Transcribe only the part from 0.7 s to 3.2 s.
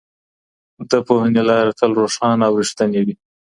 د پوهني لاره تل روښانه او رښتینې وي.